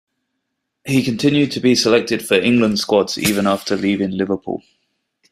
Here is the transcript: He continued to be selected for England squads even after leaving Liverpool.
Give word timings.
He 0.83 1.03
continued 1.03 1.51
to 1.51 1.59
be 1.59 1.75
selected 1.75 2.25
for 2.25 2.33
England 2.33 2.79
squads 2.79 3.19
even 3.19 3.45
after 3.45 3.75
leaving 3.75 4.09
Liverpool. 4.09 4.63